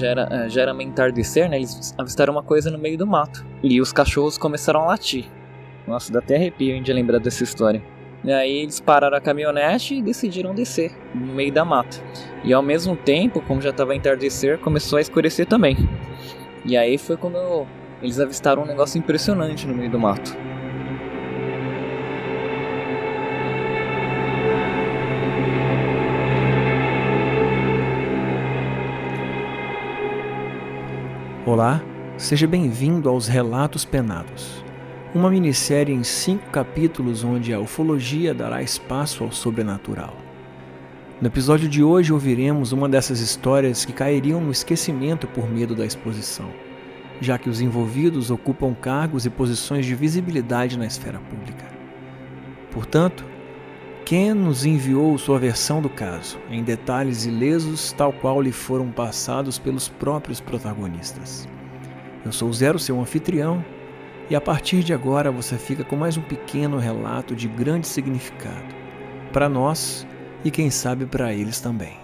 já 0.00 0.62
era, 0.62 0.80
eh, 0.80 0.82
entardecer, 0.82 1.48
né? 1.48 1.56
Eles 1.56 1.94
avistaram 1.98 2.32
uma 2.32 2.42
coisa 2.42 2.70
no 2.70 2.78
meio 2.78 2.96
do 2.96 3.06
mato. 3.06 3.44
E 3.62 3.80
os 3.80 3.92
cachorros 3.92 4.38
começaram 4.38 4.80
a 4.80 4.86
latir. 4.86 5.26
Nossa, 5.86 6.12
dá 6.12 6.18
até 6.18 6.36
arrepio 6.36 6.82
de 6.82 6.92
lembrar 6.92 7.18
dessa 7.18 7.44
história. 7.44 7.82
E 8.22 8.30
aí 8.30 8.58
eles 8.58 8.80
pararam 8.80 9.16
a 9.16 9.20
caminhonete 9.20 9.94
e 9.94 10.02
decidiram 10.02 10.54
descer 10.54 10.92
no 11.14 11.34
meio 11.34 11.52
da 11.52 11.64
mata. 11.64 11.96
E 12.44 12.52
ao 12.52 12.62
mesmo 12.62 12.94
tempo, 12.94 13.40
como 13.40 13.62
já 13.62 13.70
estava 13.70 13.94
entardecer, 13.94 14.58
começou 14.58 14.98
a 14.98 15.00
escurecer 15.00 15.46
também. 15.46 15.76
E 16.64 16.76
aí 16.76 16.98
foi 16.98 17.16
quando 17.16 17.66
eles 18.02 18.20
avistaram 18.20 18.62
um 18.62 18.66
negócio 18.66 18.98
impressionante 18.98 19.66
no 19.66 19.74
meio 19.74 19.90
do 19.90 19.98
mato. 19.98 20.36
Olá, 31.52 31.82
seja 32.16 32.46
bem-vindo 32.46 33.08
aos 33.08 33.26
Relatos 33.26 33.84
Penados, 33.84 34.64
uma 35.12 35.28
minissérie 35.28 35.92
em 35.92 36.04
cinco 36.04 36.48
capítulos 36.50 37.24
onde 37.24 37.52
a 37.52 37.58
ufologia 37.58 38.32
dará 38.32 38.62
espaço 38.62 39.24
ao 39.24 39.32
sobrenatural. 39.32 40.14
No 41.20 41.26
episódio 41.26 41.68
de 41.68 41.82
hoje 41.82 42.12
ouviremos 42.12 42.70
uma 42.70 42.88
dessas 42.88 43.18
histórias 43.18 43.84
que 43.84 43.92
cairiam 43.92 44.40
no 44.40 44.52
esquecimento 44.52 45.26
por 45.26 45.50
medo 45.50 45.74
da 45.74 45.84
exposição, 45.84 46.48
já 47.20 47.36
que 47.36 47.50
os 47.50 47.60
envolvidos 47.60 48.30
ocupam 48.30 48.72
cargos 48.72 49.26
e 49.26 49.30
posições 49.30 49.84
de 49.84 49.96
visibilidade 49.96 50.78
na 50.78 50.86
esfera 50.86 51.18
pública. 51.18 51.64
Portanto, 52.70 53.24
Ken 54.10 54.34
nos 54.34 54.64
enviou 54.66 55.16
sua 55.18 55.38
versão 55.38 55.80
do 55.80 55.88
caso, 55.88 56.36
em 56.50 56.64
detalhes 56.64 57.26
ilesos, 57.26 57.92
tal 57.92 58.12
qual 58.12 58.42
lhe 58.42 58.50
foram 58.50 58.90
passados 58.90 59.56
pelos 59.56 59.88
próprios 59.88 60.40
protagonistas. 60.40 61.48
Eu 62.24 62.32
sou 62.32 62.52
Zero, 62.52 62.76
seu 62.76 63.00
anfitrião, 63.00 63.64
e 64.28 64.34
a 64.34 64.40
partir 64.40 64.82
de 64.82 64.92
agora 64.92 65.30
você 65.30 65.56
fica 65.56 65.84
com 65.84 65.94
mais 65.94 66.16
um 66.16 66.22
pequeno 66.22 66.76
relato 66.76 67.36
de 67.36 67.46
grande 67.46 67.86
significado, 67.86 68.74
para 69.32 69.48
nós 69.48 70.04
e 70.44 70.50
quem 70.50 70.72
sabe 70.72 71.06
para 71.06 71.32
eles 71.32 71.60
também. 71.60 71.96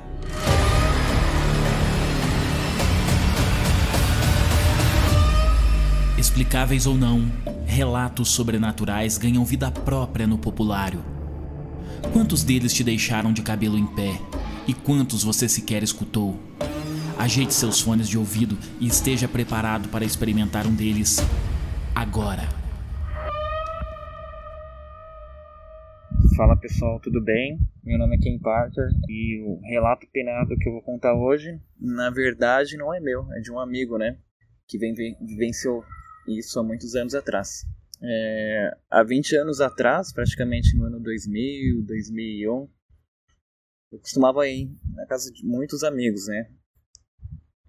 Explicáveis 6.16 6.86
ou 6.86 6.94
não, 6.94 7.28
relatos 7.66 8.28
sobrenaturais 8.28 9.18
ganham 9.18 9.44
vida 9.44 9.72
própria 9.72 10.24
no 10.24 10.38
populário 10.38 11.15
Quantos 12.12 12.42
deles 12.42 12.72
te 12.72 12.82
deixaram 12.82 13.32
de 13.32 13.42
cabelo 13.42 13.78
em 13.78 13.86
pé? 13.86 14.20
E 14.66 14.74
quantos 14.74 15.22
você 15.22 15.48
sequer 15.48 15.82
escutou? 15.82 16.38
Ajeite 17.18 17.54
seus 17.54 17.80
fones 17.80 18.08
de 18.08 18.18
ouvido 18.18 18.58
e 18.80 18.86
esteja 18.86 19.28
preparado 19.28 19.88
para 19.88 20.04
experimentar 20.04 20.66
um 20.66 20.74
deles 20.74 21.18
agora. 21.94 22.42
Fala 26.36 26.56
pessoal, 26.56 27.00
tudo 27.00 27.22
bem? 27.22 27.58
Meu 27.82 27.96
nome 27.98 28.16
é 28.16 28.18
Ken 28.18 28.38
Parker 28.38 28.88
e 29.08 29.40
o 29.42 29.60
relato 29.62 30.06
penado 30.12 30.56
que 30.56 30.68
eu 30.68 30.72
vou 30.72 30.82
contar 30.82 31.14
hoje, 31.14 31.58
na 31.80 32.10
verdade, 32.10 32.76
não 32.76 32.92
é 32.92 33.00
meu, 33.00 33.26
é 33.32 33.40
de 33.40 33.50
um 33.50 33.58
amigo, 33.58 33.96
né? 33.96 34.18
Que 34.68 34.76
vivenciou 34.76 35.82
isso 36.28 36.58
há 36.58 36.62
muitos 36.62 36.94
anos 36.94 37.14
atrás. 37.14 37.64
É, 38.02 38.70
há 38.90 39.02
20 39.02 39.36
anos 39.36 39.60
atrás, 39.60 40.12
praticamente 40.12 40.76
no 40.76 40.84
ano 40.84 41.00
2000, 41.00 41.82
2001, 41.86 42.68
eu 43.92 43.98
costumava 44.00 44.46
ir 44.46 44.70
na 44.94 45.06
casa 45.06 45.32
de 45.32 45.44
muitos 45.44 45.82
amigos, 45.82 46.26
né? 46.26 46.52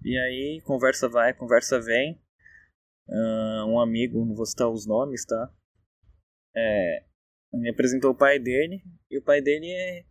E 0.03 0.17
aí, 0.17 0.61
conversa 0.63 1.07
vai, 1.07 1.33
conversa 1.33 1.79
vem. 1.79 2.21
Uh, 3.07 3.65
um 3.67 3.79
amigo, 3.79 4.25
não 4.25 4.35
vou 4.35 4.45
citar 4.45 4.69
os 4.69 4.85
nomes, 4.85 5.25
tá? 5.25 5.53
É, 6.55 7.05
me 7.53 7.69
apresentou 7.69 8.11
o 8.11 8.17
pai 8.17 8.39
dele, 8.39 8.83
e 9.09 9.17
o 9.17 9.23
pai 9.23 9.41
dele 9.41 9.71
é, 9.71 10.05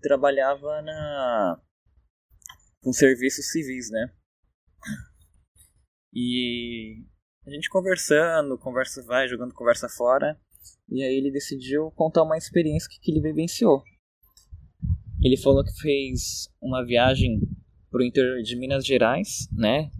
trabalhava 0.00 0.82
na 0.82 1.62
com 2.80 2.92
serviços 2.92 3.50
civis, 3.50 3.90
né? 3.90 4.12
E 6.12 7.04
a 7.46 7.50
gente 7.50 7.68
conversando, 7.68 8.56
conversa 8.56 9.02
vai, 9.02 9.28
jogando 9.28 9.52
conversa 9.52 9.88
fora. 9.88 10.36
E 10.88 11.02
aí 11.02 11.14
ele 11.14 11.30
decidiu 11.30 11.90
contar 11.92 12.22
uma 12.22 12.36
experiência 12.36 12.88
que, 12.88 13.10
ele 13.10 13.20
vivenciou. 13.20 13.82
Ele 15.20 15.36
falou 15.36 15.64
que 15.64 15.72
fez 15.80 16.48
uma 16.60 16.84
viagem 16.84 17.40
pro 17.90 18.04
interior 18.04 18.42
de 18.42 18.56
Minas 18.56 18.84
Gerais, 18.84 19.48
né? 19.52 19.90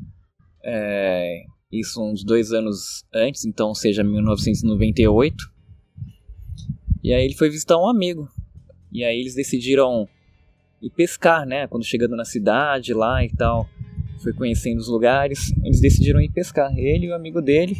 É, 0.64 1.42
isso 1.70 2.03
uns 2.03 2.25
dois 2.25 2.53
anos 2.53 3.04
antes, 3.12 3.44
então 3.44 3.74
seja 3.74 4.04
1998. 4.04 5.36
E 7.03 7.12
aí 7.12 7.24
ele 7.24 7.34
foi 7.34 7.50
visitar 7.50 7.76
um 7.76 7.88
amigo. 7.88 8.28
E 8.91 9.04
aí 9.04 9.19
eles 9.19 9.34
decidiram 9.34 10.09
ir 10.80 10.91
pescar, 10.91 11.44
né? 11.44 11.66
Quando 11.66 11.84
chegando 11.84 12.14
na 12.14 12.24
cidade 12.24 12.94
lá 12.94 13.24
e 13.24 13.34
tal 13.34 13.69
foi 14.22 14.33
conhecendo 14.33 14.78
os 14.78 14.88
lugares, 14.88 15.53
eles 15.65 15.81
decidiram 15.81 16.21
ir 16.21 16.31
pescar, 16.31 16.72
ele 16.77 17.06
e 17.06 17.10
o 17.10 17.15
amigo 17.15 17.41
dele. 17.43 17.77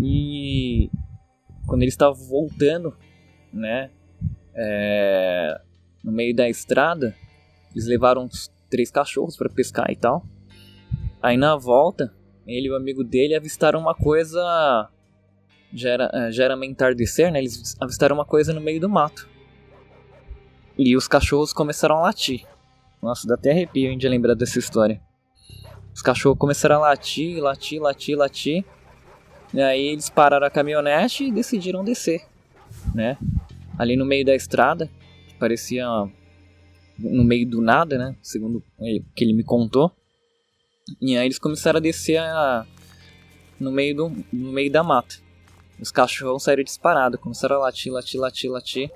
E 0.00 0.90
quando 1.66 1.82
eles 1.82 1.94
estavam 1.94 2.22
voltando, 2.26 2.94
né, 3.52 3.90
é, 4.54 5.60
no 6.04 6.12
meio 6.12 6.34
da 6.34 6.48
estrada, 6.48 7.14
eles 7.72 7.86
levaram 7.86 8.24
uns 8.24 8.50
três 8.70 8.90
cachorros 8.90 9.36
para 9.36 9.48
pescar 9.48 9.90
e 9.90 9.96
tal. 9.96 10.24
Aí 11.22 11.36
na 11.36 11.56
volta, 11.56 12.14
ele 12.46 12.68
e 12.68 12.70
o 12.70 12.76
amigo 12.76 13.02
dele 13.02 13.34
avistaram 13.34 13.80
uma 13.80 13.94
coisa. 13.94 14.88
Já 15.72 15.90
era, 15.90 16.10
é, 16.12 16.30
já 16.30 16.44
era 16.44 16.56
meio 16.56 16.70
entardecer, 16.70 17.32
né? 17.32 17.40
Eles 17.40 17.76
avistaram 17.80 18.14
uma 18.14 18.24
coisa 18.24 18.52
no 18.52 18.60
meio 18.60 18.80
do 18.80 18.88
mato. 18.88 19.28
E 20.78 20.96
os 20.96 21.08
cachorros 21.08 21.52
começaram 21.52 21.96
a 21.96 22.02
latir. 22.02 22.46
Nossa, 23.02 23.26
dá 23.26 23.34
até 23.34 23.50
arrepio 23.50 23.90
hein, 23.90 23.98
de 23.98 24.08
lembrar 24.08 24.34
dessa 24.34 24.58
história. 24.58 25.00
Os 25.96 26.02
cachorros 26.02 26.38
começaram 26.38 26.76
a 26.76 26.90
latir, 26.90 27.42
latir, 27.42 27.80
latir, 27.80 28.18
latir. 28.18 28.64
E 29.54 29.62
aí 29.62 29.86
eles 29.88 30.10
pararam 30.10 30.46
a 30.46 30.50
caminhonete 30.50 31.24
e 31.24 31.32
decidiram 31.32 31.82
descer, 31.82 32.20
né? 32.94 33.16
Ali 33.78 33.96
no 33.96 34.04
meio 34.04 34.22
da 34.22 34.34
estrada, 34.34 34.90
parecia 35.40 35.86
no 36.98 37.24
meio 37.24 37.48
do 37.48 37.62
nada, 37.62 37.96
né? 37.96 38.14
Segundo 38.20 38.62
o 38.78 39.14
que 39.14 39.24
ele 39.24 39.32
me 39.32 39.42
contou. 39.42 39.90
E 41.00 41.16
aí 41.16 41.24
eles 41.24 41.38
começaram 41.38 41.78
a 41.78 41.80
descer 41.80 42.18
a... 42.18 42.66
no, 43.58 43.72
meio 43.72 43.96
do... 43.96 44.12
no 44.30 44.52
meio 44.52 44.70
da 44.70 44.82
mata. 44.82 45.14
Os 45.80 45.90
cachorros 45.90 46.42
saíram 46.42 46.62
disparados, 46.62 47.18
começaram 47.18 47.56
a 47.56 47.60
latir, 47.60 47.90
latir, 47.90 48.20
latir, 48.20 48.50
latir. 48.50 48.90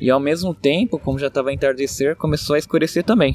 E 0.00 0.08
ao 0.08 0.20
mesmo 0.20 0.54
tempo, 0.54 0.96
como 0.96 1.18
já 1.18 1.26
estava 1.26 1.52
entardecer, 1.52 2.14
começou 2.14 2.54
a 2.54 2.58
escurecer 2.58 3.02
também. 3.02 3.34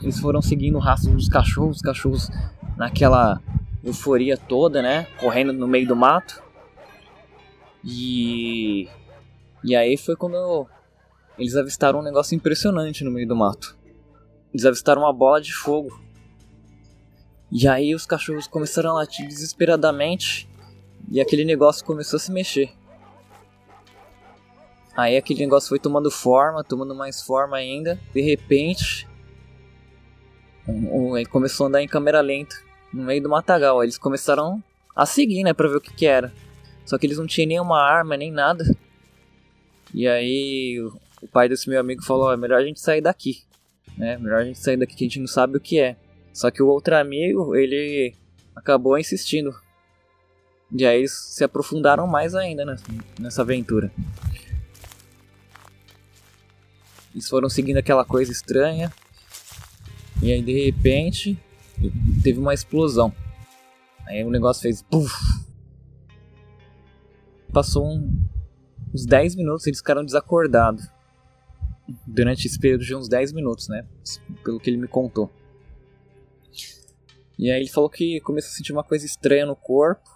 Eles 0.00 0.18
foram 0.18 0.42
seguindo 0.42 0.76
o 0.76 0.80
rastro 0.80 1.12
dos 1.12 1.28
cachorros, 1.28 1.76
os 1.76 1.82
cachorros 1.82 2.30
naquela 2.76 3.40
euforia 3.82 4.36
toda, 4.36 4.82
né? 4.82 5.06
Correndo 5.18 5.52
no 5.52 5.68
meio 5.68 5.86
do 5.86 5.96
mato. 5.96 6.42
E. 7.84 8.88
E 9.62 9.74
aí 9.74 9.96
foi 9.96 10.16
quando 10.16 10.66
eles 11.38 11.56
avistaram 11.56 12.00
um 12.00 12.02
negócio 12.02 12.34
impressionante 12.34 13.04
no 13.04 13.10
meio 13.10 13.26
do 13.26 13.36
mato. 13.36 13.76
Eles 14.52 14.64
avistaram 14.64 15.02
uma 15.02 15.12
bola 15.12 15.40
de 15.40 15.52
fogo. 15.52 16.00
E 17.50 17.68
aí 17.68 17.94
os 17.94 18.06
cachorros 18.06 18.46
começaram 18.46 18.90
a 18.90 18.94
latir 18.94 19.26
desesperadamente. 19.26 20.48
E 21.10 21.20
aquele 21.20 21.44
negócio 21.44 21.84
começou 21.84 22.16
a 22.16 22.20
se 22.20 22.32
mexer. 22.32 22.72
Aí 24.96 25.16
aquele 25.16 25.40
negócio 25.40 25.68
foi 25.68 25.78
tomando 25.78 26.10
forma, 26.10 26.62
tomando 26.62 26.94
mais 26.94 27.20
forma 27.20 27.56
ainda. 27.56 27.98
De 28.12 28.22
repente, 28.22 29.08
ele 30.66 31.26
começou 31.26 31.66
a 31.66 31.68
andar 31.68 31.82
em 31.82 31.88
câmera 31.88 32.20
lenta 32.20 32.56
no 32.92 33.04
meio 33.04 33.22
do 33.22 33.28
matagal. 33.28 33.82
Eles 33.82 33.98
começaram 33.98 34.62
a 34.94 35.04
seguir, 35.04 35.42
né, 35.42 35.52
pra 35.52 35.68
ver 35.68 35.76
o 35.76 35.80
que, 35.80 35.92
que 35.92 36.06
era. 36.06 36.32
Só 36.84 36.98
que 36.98 37.06
eles 37.06 37.18
não 37.18 37.26
tinham 37.26 37.48
nenhuma 37.48 37.80
arma, 37.80 38.16
nem 38.16 38.30
nada. 38.30 38.64
E 39.92 40.06
aí 40.06 40.80
o 41.22 41.28
pai 41.28 41.48
desse 41.48 41.68
meu 41.68 41.80
amigo 41.80 42.02
falou: 42.02 42.32
é 42.32 42.36
melhor 42.36 42.60
a 42.60 42.64
gente 42.64 42.80
sair 42.80 43.00
daqui, 43.00 43.42
né? 43.96 44.18
Melhor 44.18 44.40
a 44.40 44.44
gente 44.44 44.58
sair 44.58 44.76
daqui 44.76 44.94
que 44.94 45.04
a 45.04 45.08
gente 45.08 45.20
não 45.20 45.26
sabe 45.26 45.56
o 45.56 45.60
que 45.60 45.78
é. 45.78 45.96
Só 46.32 46.50
que 46.50 46.62
o 46.62 46.66
outro 46.66 46.96
amigo, 46.96 47.54
ele 47.54 48.14
acabou 48.54 48.98
insistindo. 48.98 49.54
E 50.72 50.84
aí 50.84 50.98
eles 50.98 51.12
se 51.12 51.44
aprofundaram 51.44 52.06
mais 52.06 52.34
ainda 52.34 52.64
nessa, 52.64 52.84
nessa 53.20 53.42
aventura. 53.42 53.92
Eles 57.14 57.28
foram 57.28 57.48
seguindo 57.48 57.76
aquela 57.76 58.04
coisa 58.04 58.32
estranha. 58.32 58.92
E 60.24 60.32
aí 60.32 60.40
de 60.40 60.64
repente 60.64 61.38
teve 62.22 62.38
uma 62.38 62.54
explosão. 62.54 63.14
Aí 64.06 64.24
o 64.24 64.30
negócio 64.30 64.62
fez 64.62 64.80
puff. 64.80 65.14
Passou 67.52 67.86
um, 67.86 68.26
uns 68.94 69.04
10 69.04 69.34
minutos, 69.34 69.66
eles 69.66 69.80
ficaram 69.80 70.02
desacordados. 70.02 70.88
Durante 72.06 72.46
esse 72.46 72.58
período 72.58 72.86
de 72.86 72.94
uns 72.94 73.06
10 73.06 73.34
minutos, 73.34 73.68
né? 73.68 73.86
Pelo 74.42 74.58
que 74.58 74.70
ele 74.70 74.78
me 74.78 74.88
contou. 74.88 75.30
E 77.38 77.50
aí 77.50 77.60
ele 77.60 77.68
falou 77.68 77.90
que 77.90 78.18
começou 78.22 78.48
a 78.48 78.54
sentir 78.54 78.72
uma 78.72 78.82
coisa 78.82 79.04
estranha 79.04 79.44
no 79.44 79.54
corpo, 79.54 80.08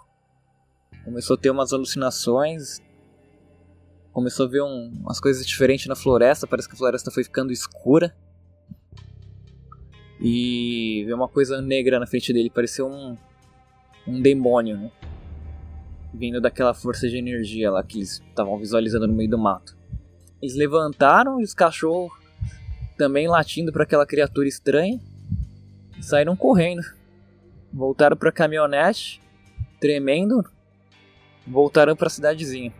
começou 1.04 1.34
a 1.34 1.38
ter 1.38 1.50
umas 1.50 1.74
alucinações, 1.74 2.80
começou 4.10 4.46
a 4.46 4.48
ver 4.48 4.62
um, 4.62 4.90
umas 5.00 5.20
coisas 5.20 5.46
diferentes 5.46 5.84
na 5.84 5.94
floresta, 5.94 6.46
parece 6.46 6.66
que 6.66 6.74
a 6.74 6.78
floresta 6.78 7.10
foi 7.10 7.24
ficando 7.24 7.52
escura. 7.52 8.16
E 10.20 11.04
viu 11.06 11.16
uma 11.16 11.28
coisa 11.28 11.60
negra 11.60 11.98
na 12.00 12.06
frente 12.06 12.32
dele, 12.32 12.50
parecia 12.50 12.84
um, 12.84 13.16
um 14.06 14.20
demônio, 14.20 14.76
né? 14.76 14.90
Vindo 16.12 16.40
daquela 16.40 16.74
força 16.74 17.08
de 17.08 17.16
energia 17.16 17.70
lá 17.70 17.82
que 17.82 17.98
eles 17.98 18.22
estavam 18.28 18.58
visualizando 18.58 19.06
no 19.06 19.14
meio 19.14 19.30
do 19.30 19.38
mato. 19.38 19.76
Eles 20.42 20.56
levantaram 20.56 21.40
e 21.40 21.44
os 21.44 21.54
cachorros 21.54 22.12
também 22.96 23.28
latindo 23.28 23.72
para 23.72 23.84
aquela 23.84 24.06
criatura 24.06 24.48
estranha 24.48 24.98
saíram 26.00 26.36
correndo. 26.36 26.82
Voltaram 27.72 28.16
para 28.16 28.30
a 28.30 28.32
caminhonete, 28.32 29.20
tremendo, 29.80 30.44
voltaram 31.46 31.94
para 31.94 32.06
a 32.06 32.10
cidadezinha. 32.10 32.72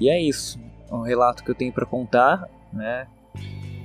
E 0.00 0.08
é 0.08 0.20
isso. 0.20 0.58
É 0.90 0.94
um 0.94 1.02
relato 1.02 1.44
que 1.44 1.50
eu 1.50 1.54
tenho 1.54 1.72
para 1.72 1.86
contar, 1.86 2.48
né? 2.72 3.06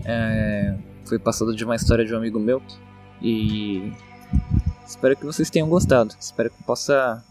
É, 0.05 0.75
foi 1.05 1.19
passado 1.19 1.55
de 1.55 1.63
uma 1.63 1.75
história 1.75 2.05
de 2.05 2.13
um 2.13 2.17
amigo 2.17 2.39
meu 2.39 2.61
e 3.21 3.91
espero 4.87 5.15
que 5.15 5.25
vocês 5.25 5.49
tenham 5.49 5.67
gostado. 5.67 6.15
Espero 6.19 6.49
que 6.49 6.63
possa 6.63 7.23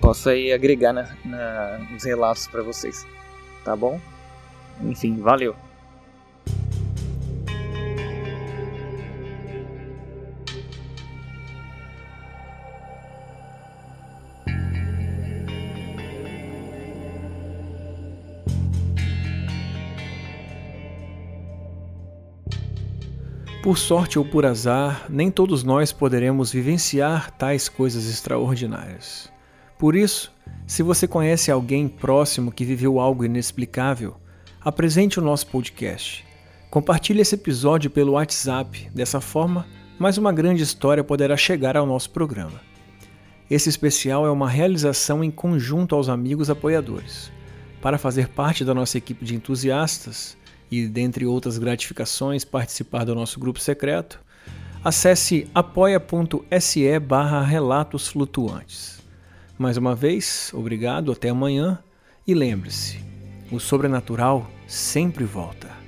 possa 0.00 0.30
aí 0.30 0.52
agregar 0.52 0.92
na, 0.92 1.08
na, 1.24 1.78
nos 1.90 2.04
relatos 2.04 2.48
para 2.48 2.62
vocês, 2.62 3.06
tá 3.64 3.74
bom? 3.74 4.00
Enfim, 4.82 5.20
valeu. 5.20 5.54
Por 23.62 23.76
sorte 23.76 24.18
ou 24.18 24.24
por 24.24 24.46
azar, 24.46 25.04
nem 25.10 25.30
todos 25.30 25.62
nós 25.62 25.92
poderemos 25.92 26.50
vivenciar 26.50 27.30
tais 27.30 27.68
coisas 27.68 28.08
extraordinárias. 28.08 29.30
Por 29.78 29.94
isso, 29.94 30.32
se 30.66 30.82
você 30.82 31.06
conhece 31.06 31.50
alguém 31.50 31.86
próximo 31.86 32.50
que 32.50 32.64
viveu 32.64 32.98
algo 32.98 33.22
inexplicável, 33.22 34.16
apresente 34.62 35.18
o 35.18 35.22
nosso 35.22 35.46
podcast. 35.48 36.24
Compartilhe 36.70 37.20
esse 37.20 37.34
episódio 37.34 37.90
pelo 37.90 38.12
WhatsApp, 38.12 38.90
dessa 38.94 39.20
forma, 39.20 39.66
mais 39.98 40.16
uma 40.16 40.32
grande 40.32 40.62
história 40.62 41.04
poderá 41.04 41.36
chegar 41.36 41.76
ao 41.76 41.84
nosso 41.84 42.08
programa. 42.08 42.62
Esse 43.50 43.68
especial 43.68 44.24
é 44.24 44.30
uma 44.30 44.48
realização 44.48 45.22
em 45.22 45.30
conjunto 45.30 45.94
aos 45.94 46.08
amigos 46.08 46.48
apoiadores. 46.48 47.30
Para 47.82 47.98
fazer 47.98 48.28
parte 48.28 48.64
da 48.64 48.72
nossa 48.72 48.96
equipe 48.96 49.22
de 49.22 49.34
entusiastas, 49.34 50.38
e, 50.70 50.86
dentre 50.86 51.26
outras 51.26 51.58
gratificações, 51.58 52.44
participar 52.44 53.04
do 53.04 53.14
nosso 53.14 53.40
grupo 53.40 53.58
secreto, 53.58 54.20
acesse 54.84 55.48
apoia.se 55.54 56.98
barra 57.00 57.42
relatos 57.42 58.08
flutuantes. 58.08 59.00
Mais 59.58 59.76
uma 59.76 59.94
vez, 59.94 60.50
obrigado, 60.54 61.12
até 61.12 61.28
amanhã 61.28 61.78
e 62.26 62.34
lembre-se, 62.34 62.98
o 63.50 63.58
sobrenatural 63.58 64.48
sempre 64.66 65.24
volta. 65.24 65.79